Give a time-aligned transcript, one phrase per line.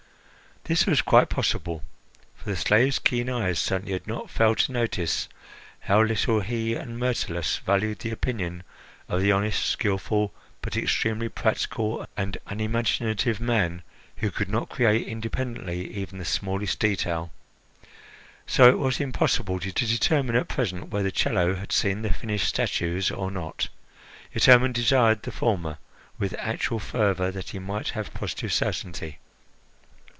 [0.65, 1.81] This was quite possible,
[2.35, 5.27] for the slave's keen eyes certainly had not failed to notice
[5.79, 8.61] how little he and Myrtilus valued the opinion
[9.09, 13.81] of the honest, skilful, but extremely practical and unimaginative man,
[14.17, 17.31] who could not create independently even the smallest detail.
[18.45, 23.09] So it was impossible to determine at present whether Chello had seen the finished statues
[23.09, 23.67] or not,
[24.31, 25.79] yet Hermon desired the former
[26.19, 29.17] with actual fervour, that he might have positive certainty.